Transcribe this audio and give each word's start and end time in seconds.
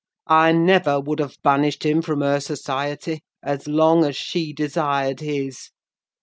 I 0.25 0.51
never 0.51 0.99
would 0.99 1.19
have 1.19 1.37
banished 1.43 1.85
him 1.85 2.01
from 2.01 2.21
her 2.21 2.39
society 2.39 3.21
as 3.43 3.67
long 3.67 4.03
as 4.03 4.15
she 4.17 4.51
desired 4.51 5.19
his. 5.19 5.69